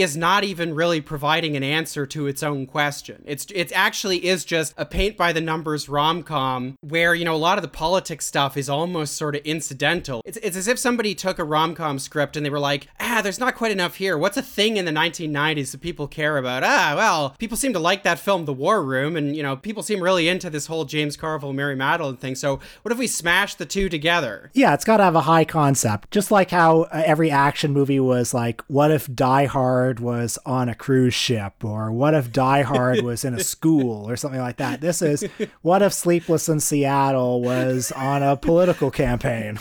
[0.00, 3.22] is not even really providing an answer to its own question.
[3.26, 7.34] It's it actually is just a paint by the numbers rom com where you know
[7.34, 10.22] a lot of the politics stuff is almost sort of incidental.
[10.24, 13.20] It's it's as if somebody took a rom com script and they were like, ah,
[13.22, 14.16] there's not quite enough here.
[14.16, 16.64] What's a thing in the 1990s that people care about?
[16.64, 19.82] Ah, well, people seem to like that film, The War Room, and you know people
[19.82, 22.36] seem really into this whole James Carville, Mary Matalin thing.
[22.36, 24.50] So what if we smash the two together?
[24.54, 27.97] Yeah, it's got to have a high concept, just like how uh, every action movie
[28.00, 31.64] was like, what if Die Hard was on a cruise ship?
[31.64, 34.80] Or what if Die Hard was in a school or something like that?
[34.80, 35.24] This is,
[35.62, 39.58] what if Sleepless in Seattle was on a political campaign?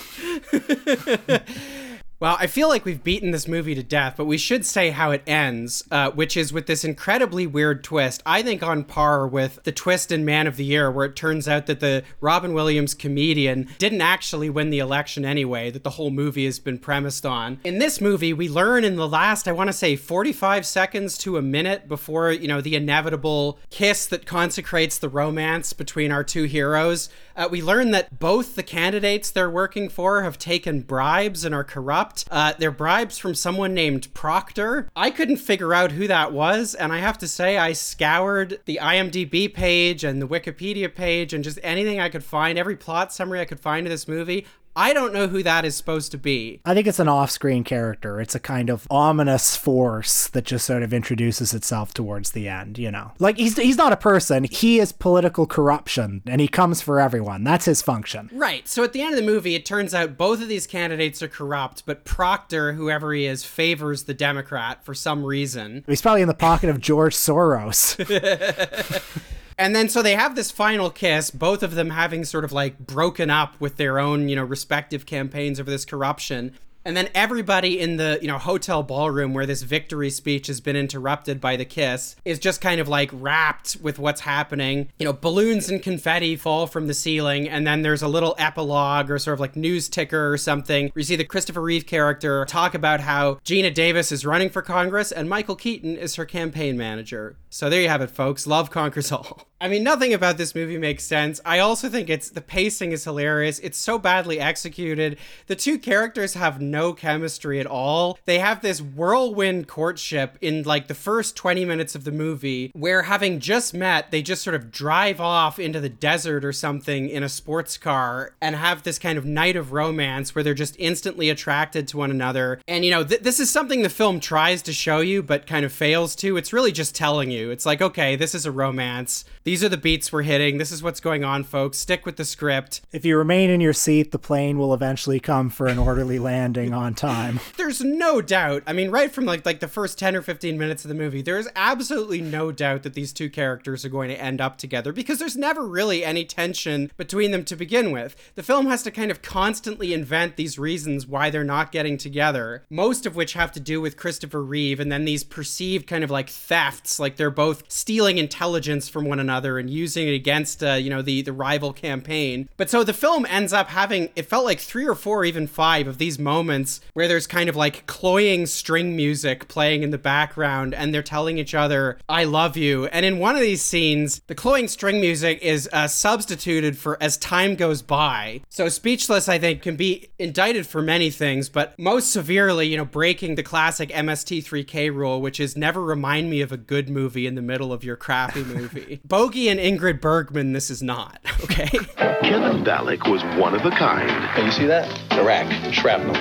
[2.20, 5.12] Well, I feel like we've beaten this movie to death, but we should say how
[5.12, 8.24] it ends, uh, which is with this incredibly weird twist.
[8.26, 11.48] I think on par with the twist in Man of the Year, where it turns
[11.48, 16.10] out that the Robin Williams comedian didn't actually win the election anyway, that the whole
[16.10, 17.60] movie has been premised on.
[17.64, 21.38] In this movie, we learn in the last, I want to say, 45 seconds to
[21.38, 26.46] a minute before, you know, the inevitable kiss that consecrates the romance between our two
[26.46, 31.54] heroes, uh, we learn that both the candidates they're working for have taken bribes and
[31.54, 32.07] are corrupt.
[32.32, 34.90] Uh, they're bribes from someone named Proctor.
[34.96, 38.80] I couldn't figure out who that was, and I have to say, I scoured the
[38.82, 43.40] IMDb page and the Wikipedia page and just anything I could find, every plot summary
[43.40, 44.46] I could find of this movie.
[44.78, 46.62] I don't know who that is supposed to be.
[46.64, 48.22] I think it's an off screen character.
[48.22, 52.78] It's a kind of ominous force that just sort of introduces itself towards the end,
[52.78, 53.14] you know.
[53.18, 57.44] Like he's he's not a person, he is political corruption and he comes for everyone.
[57.44, 58.30] That's his function.
[58.32, 58.68] Right.
[58.68, 61.28] So at the end of the movie, it turns out both of these candidates are
[61.28, 65.86] corrupt, but Proctor, whoever he is, favors the Democrat for some reason.
[65.88, 67.98] He's probably in the pocket of George Soros.
[69.58, 72.78] And then so they have this final kiss, both of them having sort of like
[72.78, 76.54] broken up with their own, you know, respective campaigns over this corruption.
[76.88, 80.78] And then everybody in the, you know, hotel ballroom where this victory speech has been
[80.78, 84.88] interrupted by the kiss is just kind of like wrapped with what's happening.
[84.98, 89.12] You know, balloons and confetti fall from the ceiling, and then there's a little epilogue
[89.12, 92.46] or sort of like news ticker or something where you see the Christopher Reeve character
[92.46, 96.78] talk about how Geena Davis is running for Congress and Michael Keaton is her campaign
[96.78, 97.36] manager.
[97.50, 98.48] So there you have it, folks.
[98.48, 99.42] Love conquers all.
[99.60, 101.42] I mean, nothing about this movie makes sense.
[101.44, 103.58] I also think it's the pacing is hilarious.
[103.60, 105.18] It's so badly executed.
[105.48, 108.20] The two characters have no chemistry at all.
[108.26, 113.04] They have this whirlwind courtship in like the first 20 minutes of the movie where
[113.04, 117.24] having just met, they just sort of drive off into the desert or something in
[117.24, 121.32] a sports car and have this kind of night of romance where they're just instantly
[121.32, 122.62] attracted to one another.
[122.68, 125.66] And you know, th- this is something the film tries to show you but kind
[125.66, 126.38] of fails to.
[126.38, 127.50] It's really just telling you.
[127.50, 130.58] It's like, okay, this is a romance these are the beats we're hitting.
[130.58, 131.78] This is what's going on, folks.
[131.78, 132.82] Stick with the script.
[132.92, 136.74] If you remain in your seat, the plane will eventually come for an orderly landing
[136.74, 137.40] on time.
[137.56, 138.64] There's no doubt.
[138.68, 141.22] I mean, right from like like the first 10 or 15 minutes of the movie,
[141.22, 145.18] there's absolutely no doubt that these two characters are going to end up together because
[145.18, 148.18] there's never really any tension between them to begin with.
[148.36, 152.66] The film has to kind of constantly invent these reasons why they're not getting together,
[152.70, 156.12] most of which have to do with Christopher Reeve and then these perceived kind of
[156.12, 160.64] like thefts, like they're both stealing intelligence from one another another and using it against,
[160.64, 162.50] uh, you know, the, the rival campaign.
[162.58, 165.88] But so the film ends up having, it felt like three or four, even five
[165.88, 170.74] of these moments where there's kind of like cloying string music playing in the background
[170.74, 172.88] and they're telling each other, I love you.
[172.88, 177.18] And in one of these scenes, the cloying string music is uh, substituted for as
[177.18, 178.42] time goes by.
[178.50, 182.86] So Speechless, I think, can be indicted for many things, but most severely, you know,
[182.86, 187.36] breaking the classic MST3K rule, which is never remind me of a good movie in
[187.36, 189.00] the middle of your crappy movie.
[189.28, 191.68] Bogie and Ingrid Bergman, this is not, okay?
[191.68, 194.10] Kevin Valek was one of a kind.
[194.10, 194.88] Hey, you see that?
[195.12, 196.16] Iraq, shrapnel.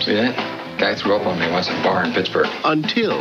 [0.00, 0.34] See that?
[0.80, 2.46] Guy threw up on me once at a bar in Pittsburgh.
[2.64, 3.20] Until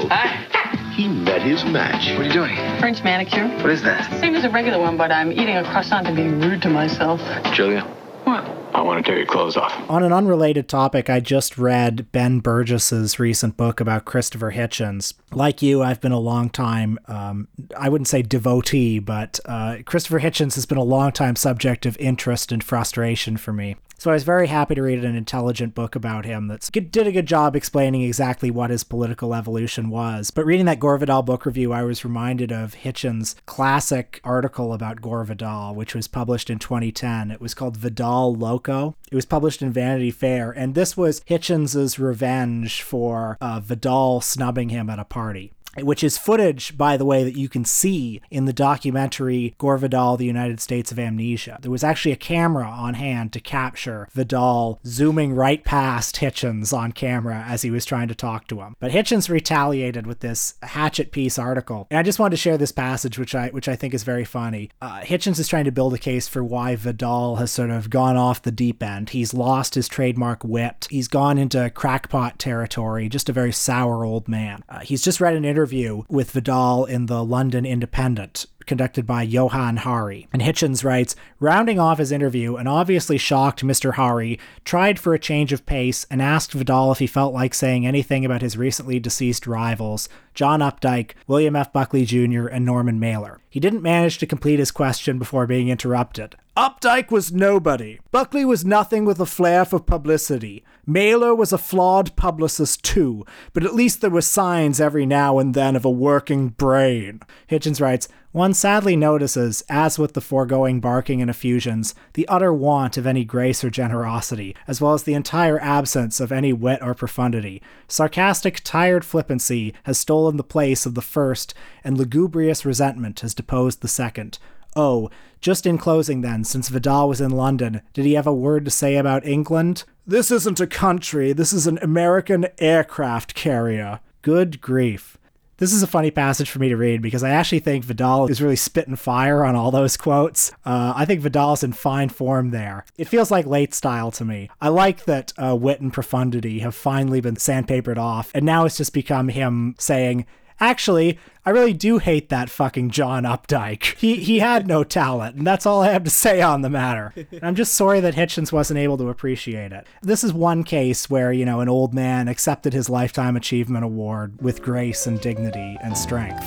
[0.95, 2.09] he met his match.
[2.17, 2.55] What are you doing?
[2.79, 3.49] French manicure.
[3.57, 4.09] What is that?
[4.21, 7.19] Same as a regular one, but I'm eating a croissant and being rude to myself.
[7.53, 7.81] Julia,
[8.23, 8.45] What?
[8.77, 9.73] I want to tear your clothes off.
[9.89, 15.15] On an unrelated topic, I just read Ben Burgess's recent book about Christopher Hitchens.
[15.31, 20.19] Like you, I've been a long time, um, I wouldn't say devotee, but uh, Christopher
[20.19, 23.77] Hitchens has been a long time subject of interest and frustration for me.
[23.99, 27.11] So I was very happy to read an intelligent book about him that did a
[27.11, 30.29] good job explaining exactly what his political evolution was.
[30.29, 35.01] But reading that Gore Vidal book review, I was reminded of Hitchens' classic article about
[35.01, 37.31] Gore Vidal, which was published in 2010.
[37.31, 38.95] It was called Vidal Loco.
[39.11, 44.69] It was published in Vanity Fair, and this was Hitchens' revenge for uh, Vidal snubbing
[44.69, 48.45] him at a party which is footage, by the way, that you can see in
[48.45, 51.59] the documentary Gore Vidal, The United States of Amnesia.
[51.61, 56.91] There was actually a camera on hand to capture Vidal zooming right past Hitchens on
[56.91, 58.75] camera as he was trying to talk to him.
[58.79, 61.87] But Hitchens retaliated with this hatchet piece article.
[61.89, 64.25] And I just wanted to share this passage, which I which I think is very
[64.25, 64.71] funny.
[64.81, 68.17] Uh, Hitchens is trying to build a case for why Vidal has sort of gone
[68.17, 69.09] off the deep end.
[69.09, 70.87] He's lost his trademark wit.
[70.89, 74.63] He's gone into crackpot territory, just a very sour old man.
[74.69, 75.66] Uh, he's just read an interview
[76.09, 80.27] with Vidal in the London Independent conducted by Johan Hari.
[80.31, 83.93] And Hitchens writes, rounding off his interview, an obviously shocked Mr.
[83.93, 87.87] Hari tried for a change of pace and asked Vidal if he felt like saying
[87.87, 91.73] anything about his recently deceased rivals, John Updike, William F.
[91.73, 93.39] Buckley Jr., and Norman Mailer.
[93.49, 96.35] He didn't manage to complete his question before being interrupted.
[96.57, 97.99] Updike was nobody.
[98.11, 100.63] Buckley was nothing with a flair for publicity.
[100.87, 105.53] Mailer was a flawed publicist too, but at least there were signs every now and
[105.53, 107.19] then of a working brain.
[107.47, 112.97] Hitchens writes, one sadly notices, as with the foregoing barking and effusions, the utter want
[112.97, 116.95] of any grace or generosity, as well as the entire absence of any wit or
[116.95, 117.61] profundity.
[117.87, 121.53] Sarcastic, tired flippancy has stolen the place of the first,
[121.83, 124.39] and lugubrious resentment has deposed the second.
[124.75, 125.09] Oh,
[125.41, 128.71] just in closing then, since Vidal was in London, did he have a word to
[128.71, 129.83] say about England?
[130.05, 133.99] This isn't a country, this is an American aircraft carrier.
[134.21, 135.17] Good grief.
[135.57, 138.43] This is a funny passage for me to read because I actually think Vidal is
[138.43, 140.51] really spitting fire on all those quotes.
[140.63, 142.85] Uh, I think Vidal's in fine form there.
[142.95, 144.51] It feels like late style to me.
[144.61, 148.77] I like that uh, wit and profundity have finally been sandpapered off, and now it's
[148.77, 150.27] just become him saying,
[150.59, 153.95] Actually, I really do hate that fucking John Updike.
[153.97, 157.13] He he had no talent, and that's all I have to say on the matter.
[157.15, 159.85] And I'm just sorry that Hitchens wasn't able to appreciate it.
[160.01, 164.41] This is one case where, you know, an old man accepted his lifetime achievement award
[164.41, 166.43] with grace and dignity and strength.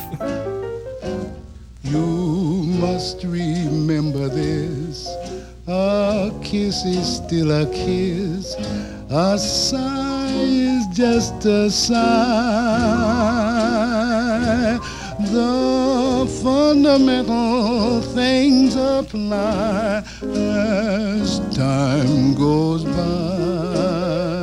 [1.83, 2.05] You
[2.79, 5.07] must remember this.
[5.67, 8.55] A kiss is still a kiss.
[9.09, 11.91] A sigh is just a sigh.
[15.19, 24.40] The fundamental things apply as time goes by.